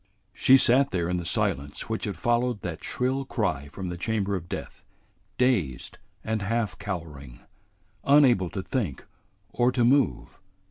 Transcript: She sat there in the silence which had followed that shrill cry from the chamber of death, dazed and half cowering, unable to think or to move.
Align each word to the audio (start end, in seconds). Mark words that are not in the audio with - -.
She 0.33 0.57
sat 0.57 0.89
there 0.89 1.07
in 1.09 1.17
the 1.17 1.25
silence 1.25 1.87
which 1.87 2.05
had 2.05 2.17
followed 2.17 2.61
that 2.63 2.83
shrill 2.83 3.23
cry 3.23 3.67
from 3.67 3.89
the 3.89 3.97
chamber 3.97 4.35
of 4.35 4.49
death, 4.49 4.83
dazed 5.37 5.99
and 6.23 6.41
half 6.41 6.75
cowering, 6.79 7.41
unable 8.03 8.49
to 8.49 8.63
think 8.63 9.05
or 9.51 9.71
to 9.71 9.85
move. 9.85 10.39